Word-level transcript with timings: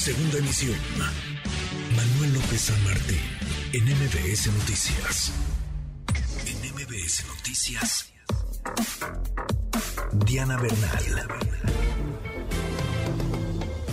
Segunda 0.00 0.38
emisión. 0.38 0.78
Manuel 1.94 2.32
López 2.32 2.58
San 2.58 2.84
Martín, 2.84 3.20
en 3.74 3.84
MBS 3.84 4.46
Noticias. 4.46 5.30
En 6.48 6.56
MBS 6.72 7.26
Noticias. 7.28 8.10
Diana 10.24 10.56
Bernal. 10.56 11.04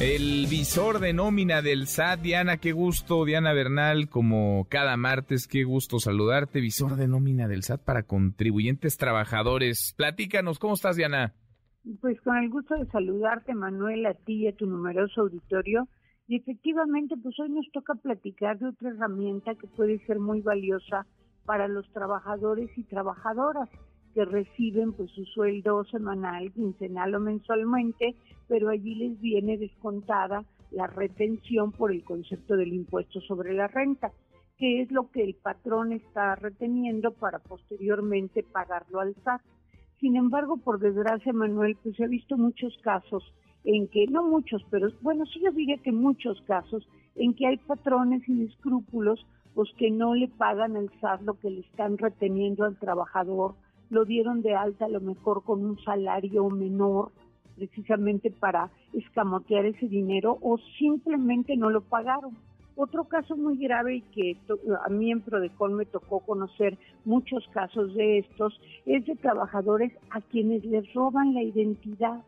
El 0.00 0.46
visor 0.46 1.00
de 1.00 1.12
nómina 1.12 1.60
del 1.60 1.86
SAT, 1.86 2.20
Diana, 2.20 2.56
qué 2.56 2.72
gusto, 2.72 3.26
Diana 3.26 3.52
Bernal, 3.52 4.08
como 4.08 4.68
cada 4.70 4.96
martes, 4.96 5.46
qué 5.46 5.64
gusto 5.64 6.00
saludarte, 6.00 6.60
visor 6.60 6.96
de 6.96 7.08
nómina 7.08 7.46
del 7.46 7.62
SAT 7.62 7.82
para 7.82 8.04
contribuyentes 8.04 8.96
trabajadores. 8.96 9.92
Platícanos, 9.98 10.58
¿cómo 10.58 10.72
estás, 10.72 10.96
Diana? 10.96 11.34
Pues 12.00 12.20
con 12.20 12.36
el 12.36 12.50
gusto 12.50 12.74
de 12.74 12.86
saludarte, 12.86 13.54
Manuel, 13.54 14.04
a 14.06 14.14
ti 14.14 14.44
y 14.44 14.48
a 14.48 14.52
tu 14.54 14.66
numeroso 14.66 15.22
auditorio. 15.22 15.88
Y 16.30 16.36
efectivamente, 16.36 17.16
pues 17.16 17.34
hoy 17.40 17.48
nos 17.48 17.68
toca 17.72 17.96
platicar 17.96 18.56
de 18.60 18.68
otra 18.68 18.90
herramienta 18.90 19.56
que 19.56 19.66
puede 19.66 19.98
ser 20.06 20.20
muy 20.20 20.40
valiosa 20.42 21.04
para 21.44 21.66
los 21.66 21.92
trabajadores 21.92 22.70
y 22.78 22.84
trabajadoras 22.84 23.68
que 24.14 24.24
reciben 24.24 24.92
pues 24.92 25.10
su 25.10 25.24
sueldo 25.24 25.82
semanal, 25.86 26.52
quincenal 26.52 27.16
o 27.16 27.18
mensualmente, 27.18 28.14
pero 28.46 28.68
allí 28.68 28.94
les 28.94 29.20
viene 29.20 29.58
descontada 29.58 30.44
la 30.70 30.86
retención 30.86 31.72
por 31.72 31.90
el 31.90 32.04
concepto 32.04 32.56
del 32.56 32.74
impuesto 32.74 33.20
sobre 33.22 33.52
la 33.52 33.66
renta, 33.66 34.12
que 34.56 34.82
es 34.82 34.92
lo 34.92 35.10
que 35.10 35.24
el 35.24 35.34
patrón 35.34 35.90
está 35.90 36.36
reteniendo 36.36 37.10
para 37.12 37.40
posteriormente 37.40 38.44
pagarlo 38.44 39.00
al 39.00 39.16
SAT. 39.24 39.42
Sin 40.00 40.16
embargo, 40.16 40.56
por 40.56 40.78
desgracia, 40.78 41.32
Manuel, 41.32 41.76
pues 41.82 41.98
he 42.00 42.08
visto 42.08 42.36
muchos 42.36 42.76
casos 42.82 43.22
en 43.64 43.86
que, 43.88 44.06
no 44.06 44.26
muchos, 44.26 44.64
pero 44.70 44.88
bueno, 45.02 45.26
sí 45.26 45.40
yo 45.44 45.52
diría 45.52 45.76
que 45.76 45.92
muchos 45.92 46.40
casos 46.42 46.88
en 47.16 47.34
que 47.34 47.46
hay 47.46 47.58
patrones 47.58 48.22
sin 48.24 48.42
escrúpulos, 48.42 49.26
pues 49.54 49.68
que 49.76 49.90
no 49.90 50.14
le 50.14 50.28
pagan 50.28 50.76
al 50.76 50.90
SAT 51.00 51.22
lo 51.22 51.38
que 51.38 51.50
le 51.50 51.60
están 51.60 51.98
reteniendo 51.98 52.64
al 52.64 52.78
trabajador 52.78 53.54
lo 53.90 54.04
dieron 54.04 54.40
de 54.40 54.54
alta 54.54 54.86
a 54.86 54.88
lo 54.88 55.00
mejor 55.00 55.42
con 55.42 55.64
un 55.64 55.78
salario 55.80 56.48
menor 56.48 57.10
precisamente 57.56 58.30
para 58.30 58.70
escamotear 58.94 59.66
ese 59.66 59.86
dinero 59.86 60.38
o 60.40 60.56
simplemente 60.78 61.56
no 61.56 61.68
lo 61.68 61.82
pagaron. 61.82 62.36
Otro 62.76 63.04
caso 63.04 63.36
muy 63.36 63.58
grave 63.58 63.96
y 63.96 64.00
que 64.02 64.36
a 64.84 64.88
mí 64.88 65.10
en 65.10 65.20
Prodecon 65.20 65.74
me 65.74 65.84
tocó 65.86 66.20
conocer 66.20 66.78
muchos 67.04 67.46
casos 67.52 67.94
de 67.94 68.18
estos 68.18 68.58
es 68.86 69.04
de 69.06 69.16
trabajadores 69.16 69.92
a 70.10 70.20
quienes 70.20 70.64
les 70.64 70.92
roban 70.94 71.34
la 71.34 71.42
identidad. 71.42 72.22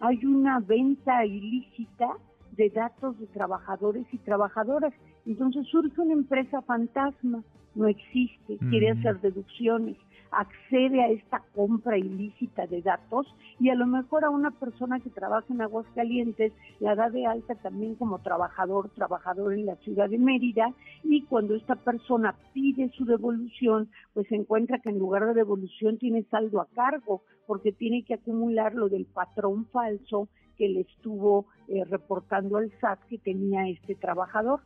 Hay 0.00 0.24
una 0.26 0.60
venta 0.60 1.24
ilícita 1.24 2.08
de 2.52 2.70
datos 2.70 3.18
de 3.18 3.26
trabajadores 3.28 4.06
y 4.12 4.18
trabajadoras. 4.18 4.92
Entonces 5.26 5.66
surge 5.68 6.00
una 6.00 6.12
empresa 6.12 6.60
fantasma, 6.62 7.42
no 7.74 7.88
existe, 7.88 8.58
quiere 8.68 8.90
hacer 8.90 9.20
deducciones 9.20 9.96
accede 10.38 11.02
a 11.02 11.08
esta 11.08 11.42
compra 11.54 11.98
ilícita 11.98 12.66
de 12.66 12.82
datos 12.82 13.26
y 13.60 13.70
a 13.70 13.74
lo 13.74 13.86
mejor 13.86 14.24
a 14.24 14.30
una 14.30 14.50
persona 14.50 15.00
que 15.00 15.10
trabaja 15.10 15.46
en 15.52 15.60
Aguascalientes 15.60 16.52
la 16.80 16.94
da 16.94 17.10
de 17.10 17.26
alta 17.26 17.54
también 17.56 17.94
como 17.94 18.18
trabajador, 18.20 18.90
trabajador 18.90 19.54
en 19.54 19.66
la 19.66 19.76
ciudad 19.76 20.08
de 20.08 20.18
Mérida 20.18 20.72
y 21.02 21.22
cuando 21.22 21.54
esta 21.54 21.76
persona 21.76 22.34
pide 22.52 22.90
su 22.90 23.04
devolución, 23.04 23.88
pues 24.12 24.26
se 24.28 24.36
encuentra 24.36 24.78
que 24.78 24.90
en 24.90 24.98
lugar 24.98 25.26
de 25.26 25.34
devolución 25.34 25.98
tiene 25.98 26.24
saldo 26.24 26.60
a 26.60 26.66
cargo 26.66 27.22
porque 27.46 27.72
tiene 27.72 28.04
que 28.04 28.14
acumular 28.14 28.74
lo 28.74 28.88
del 28.88 29.06
patrón 29.06 29.66
falso 29.66 30.28
que 30.56 30.68
le 30.68 30.80
estuvo 30.82 31.46
eh, 31.68 31.84
reportando 31.84 32.56
al 32.56 32.72
SAT 32.80 33.00
que 33.08 33.18
tenía 33.18 33.68
este 33.68 33.94
trabajador. 33.94 34.60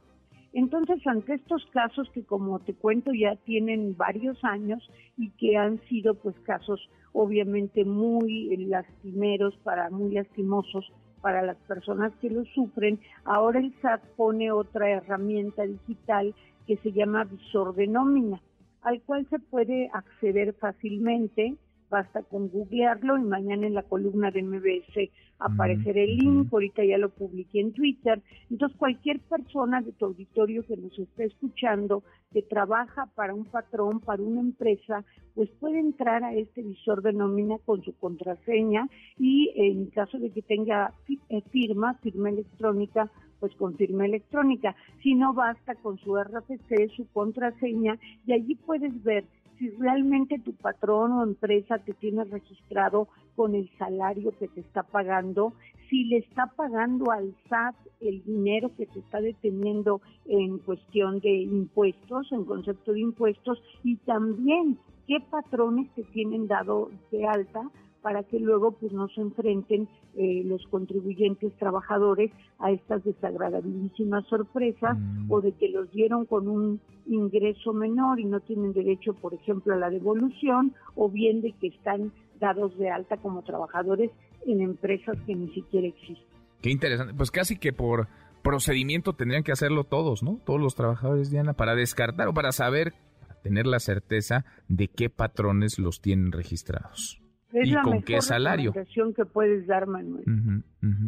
Entonces, 0.52 1.06
ante 1.06 1.34
estos 1.34 1.66
casos 1.72 2.08
que 2.12 2.24
como 2.24 2.58
te 2.60 2.74
cuento 2.74 3.12
ya 3.12 3.36
tienen 3.36 3.96
varios 3.96 4.42
años 4.44 4.88
y 5.16 5.30
que 5.30 5.56
han 5.56 5.80
sido 5.88 6.14
pues 6.14 6.38
casos 6.40 6.88
obviamente 7.12 7.84
muy 7.84 8.56
lastimeros 8.56 9.56
para 9.58 9.90
muy 9.90 10.12
lastimosos 10.12 10.90
para 11.20 11.42
las 11.42 11.56
personas 11.58 12.12
que 12.20 12.30
lo 12.30 12.44
sufren, 12.46 13.00
ahora 13.24 13.58
el 13.58 13.74
SAT 13.82 14.02
pone 14.16 14.52
otra 14.52 14.88
herramienta 14.88 15.64
digital 15.64 16.34
que 16.66 16.76
se 16.76 16.92
llama 16.92 17.24
visor 17.24 17.74
de 17.74 17.86
nómina, 17.86 18.40
al 18.82 19.02
cual 19.02 19.26
se 19.28 19.38
puede 19.38 19.90
acceder 19.92 20.54
fácilmente 20.54 21.56
basta 21.90 22.22
con 22.22 22.48
googlearlo 22.48 23.18
y 23.18 23.22
mañana 23.22 23.66
en 23.66 23.74
la 23.74 23.82
columna 23.82 24.30
de 24.30 24.42
MBS 24.42 25.10
aparecerá 25.38 26.00
el 26.00 26.16
link, 26.16 26.52
ahorita 26.52 26.84
ya 26.84 26.98
lo 26.98 27.10
publiqué 27.10 27.60
en 27.60 27.72
Twitter. 27.72 28.20
Entonces, 28.50 28.76
cualquier 28.76 29.20
persona 29.20 29.80
de 29.80 29.92
tu 29.92 30.06
auditorio 30.06 30.64
que 30.66 30.76
nos 30.76 30.98
esté 30.98 31.24
escuchando, 31.24 32.02
que 32.32 32.42
trabaja 32.42 33.06
para 33.14 33.34
un 33.34 33.44
patrón, 33.44 34.00
para 34.00 34.22
una 34.22 34.40
empresa, 34.40 35.04
pues 35.34 35.48
puede 35.60 35.78
entrar 35.78 36.24
a 36.24 36.34
este 36.34 36.62
visor 36.62 37.02
de 37.02 37.12
nómina 37.12 37.58
con 37.64 37.82
su 37.82 37.96
contraseña 37.96 38.88
y 39.16 39.52
en 39.54 39.86
caso 39.86 40.18
de 40.18 40.30
que 40.30 40.42
tenga 40.42 40.92
eh, 41.28 41.42
firma, 41.50 41.94
firma 42.02 42.30
electrónica, 42.30 43.10
pues 43.38 43.54
con 43.54 43.76
firma 43.76 44.04
electrónica. 44.04 44.74
Si 45.02 45.14
no, 45.14 45.32
basta 45.32 45.76
con 45.76 45.98
su 45.98 46.16
RFC, 46.16 46.90
su 46.96 47.06
contraseña 47.12 47.96
y 48.26 48.32
allí 48.32 48.56
puedes 48.56 49.02
ver 49.04 49.24
si 49.58 49.70
realmente 49.70 50.38
tu 50.38 50.52
patrón 50.54 51.12
o 51.12 51.22
empresa 51.24 51.78
te 51.78 51.92
tiene 51.94 52.24
registrado 52.24 53.08
con 53.36 53.54
el 53.54 53.68
salario 53.78 54.32
que 54.38 54.48
te 54.48 54.60
está 54.60 54.82
pagando, 54.82 55.52
si 55.88 56.04
le 56.04 56.18
está 56.18 56.46
pagando 56.46 57.10
al 57.10 57.34
SAT 57.48 57.74
el 58.00 58.22
dinero 58.24 58.70
que 58.76 58.86
te 58.86 58.98
está 59.00 59.20
deteniendo 59.20 60.00
en 60.26 60.58
cuestión 60.58 61.20
de 61.20 61.42
impuestos, 61.42 62.30
en 62.32 62.44
concepto 62.44 62.92
de 62.92 63.00
impuestos, 63.00 63.62
y 63.82 63.96
también 63.96 64.78
qué 65.06 65.18
patrones 65.30 65.90
te 65.94 66.04
tienen 66.04 66.46
dado 66.46 66.90
de 67.10 67.26
alta 67.26 67.62
para 68.02 68.22
que 68.22 68.38
luego 68.38 68.72
pues 68.72 68.92
no 68.92 69.08
se 69.08 69.20
enfrenten 69.20 69.88
eh, 70.16 70.42
los 70.44 70.64
contribuyentes 70.68 71.52
trabajadores 71.58 72.30
a 72.58 72.70
estas 72.70 73.04
desagradabilísimas 73.04 74.26
sorpresas 74.26 74.98
mm. 74.98 75.30
o 75.30 75.40
de 75.40 75.52
que 75.52 75.68
los 75.68 75.90
dieron 75.92 76.26
con 76.26 76.48
un 76.48 76.80
ingreso 77.06 77.72
menor 77.72 78.20
y 78.20 78.24
no 78.24 78.40
tienen 78.40 78.72
derecho, 78.72 79.14
por 79.14 79.34
ejemplo, 79.34 79.74
a 79.74 79.76
la 79.76 79.90
devolución 79.90 80.74
o 80.94 81.08
bien 81.08 81.40
de 81.40 81.52
que 81.52 81.68
están 81.68 82.12
dados 82.40 82.76
de 82.78 82.90
alta 82.90 83.16
como 83.16 83.42
trabajadores 83.42 84.10
en 84.46 84.60
empresas 84.60 85.16
que 85.26 85.34
ni 85.34 85.48
siquiera 85.48 85.88
existen. 85.88 86.26
Qué 86.62 86.70
interesante. 86.70 87.14
Pues 87.14 87.30
casi 87.30 87.58
que 87.58 87.72
por 87.72 88.08
procedimiento 88.42 89.12
tendrían 89.12 89.42
que 89.42 89.52
hacerlo 89.52 89.84
todos, 89.84 90.22
¿no? 90.22 90.40
Todos 90.44 90.60
los 90.60 90.74
trabajadores, 90.74 91.30
Diana, 91.30 91.52
para 91.52 91.74
descartar 91.74 92.28
o 92.28 92.34
para 92.34 92.52
saber, 92.52 92.94
para 93.20 93.40
tener 93.40 93.66
la 93.66 93.78
certeza 93.78 94.44
de 94.68 94.88
qué 94.88 95.10
patrones 95.10 95.78
los 95.78 96.00
tienen 96.00 96.32
registrados. 96.32 97.20
Es 97.52 97.68
¿Y 97.68 97.70
la 97.72 97.82
con 97.82 97.92
mejor 97.92 98.04
qué 98.04 98.20
salario? 98.20 98.72
que 98.72 99.24
puedes 99.24 99.66
dar, 99.66 99.86
Manuel. 99.86 100.24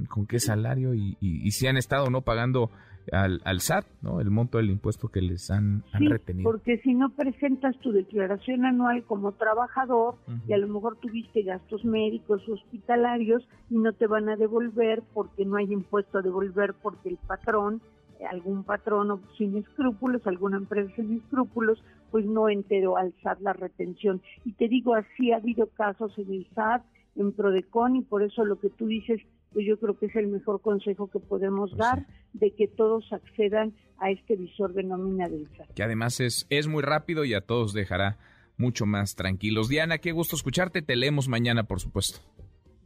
¿Con 0.09 0.27
qué 0.27 0.41
salario? 0.41 0.95
Y, 0.95 1.17
y, 1.21 1.51
si 1.51 1.67
han 1.67 1.77
estado 1.77 2.09
no 2.09 2.23
pagando 2.23 2.71
al, 3.13 3.41
al, 3.45 3.61
SAT, 3.61 3.85
¿no? 4.01 4.21
El 4.21 4.31
monto 4.31 4.59
del 4.59 4.71
impuesto 4.71 5.09
que 5.09 5.21
les 5.21 5.51
han, 5.51 5.85
sí, 5.99 6.09
retenido. 6.09 6.51
Porque 6.51 6.79
si 6.79 6.95
no 6.95 7.11
presentas 7.11 7.79
tu 7.81 7.93
declaración 7.93 8.65
anual 8.65 9.05
como 9.05 9.33
trabajador 9.33 10.15
y 10.49 10.53
a 10.53 10.59
lo 10.59 10.69
mejor 10.69 10.97
tuviste 10.97 11.43
gastos 11.43 11.85
médicos 11.85 12.43
hospitalarios 12.49 13.47
y 13.69 13.77
no 13.77 13.93
te 13.93 14.07
van 14.07 14.29
a 14.29 14.37
devolver 14.37 15.03
porque 15.13 15.45
no 15.45 15.57
hay 15.57 15.73
impuesto 15.73 16.19
a 16.19 16.23
devolver 16.23 16.75
porque 16.75 17.11
el 17.11 17.17
patrón 17.19 17.83
algún 18.27 18.65
patrono 18.65 19.21
sin 19.37 19.57
escrúpulos, 19.57 20.27
alguna 20.27 20.57
empresa 20.57 20.91
sin 20.97 21.19
escrúpulos, 21.19 21.83
pues 22.11 22.25
no 22.25 22.49
enteró 22.49 22.97
al 22.97 23.15
SAT 23.23 23.41
la 23.41 23.53
retención. 23.53 24.21
Y 24.45 24.53
te 24.53 24.69
digo, 24.69 24.95
así 24.95 25.33
ha 25.33 25.37
habido 25.37 25.67
casos 25.69 26.13
en 26.19 26.33
el 26.33 26.47
SAT, 26.55 26.83
en 27.17 27.33
Prodecon, 27.33 27.97
y 27.97 28.03
por 28.03 28.23
eso 28.23 28.45
lo 28.45 28.59
que 28.59 28.71
tú 28.71 28.87
dices, 28.87 29.21
pues 29.53 29.67
yo 29.67 29.79
creo 29.79 29.99
que 29.99 30.07
es 30.07 30.17
el 30.17 30.29
mejor 30.29 30.61
consejo 30.61 31.09
que 31.11 31.19
podemos 31.19 31.71
pues 31.71 31.79
dar, 31.79 32.07
de 32.33 32.53
que 32.53 32.69
todos 32.69 33.13
accedan 33.13 33.73
a 33.99 34.11
este 34.11 34.37
visor 34.37 34.73
de 34.73 34.85
nómina 34.85 35.29
del 35.29 35.49
SAT. 35.57 35.75
Que 35.75 35.83
además 35.83 36.21
es, 36.21 36.47
es 36.51 36.69
muy 36.69 36.83
rápido 36.83 37.25
y 37.25 37.35
a 37.35 37.41
todos 37.41 37.73
dejará 37.73 38.19
mucho 38.57 38.87
más 38.87 39.17
tranquilos. 39.17 39.69
Diana, 39.69 39.99
qué 39.99 40.13
gusto 40.13 40.37
escucharte, 40.37 40.83
te 40.83 40.97
leemos 40.97 41.29
mañana, 41.29 41.65
por 41.65 41.81
supuesto. 41.81 42.21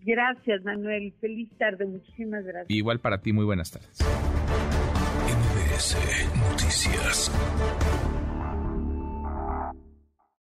Gracias, 0.05 0.63
Manuel. 0.65 1.15
Feliz 1.21 1.49
tarde, 1.59 1.87
muchísimas 1.87 2.45
gracias. 2.45 2.71
Igual 2.71 3.01
para 3.01 3.21
ti, 3.23 3.33
muy 3.33 3.45
buenas 3.45 3.71
tardes. 3.71 3.99
MBS 5.75 5.97
Noticias. 6.51 7.31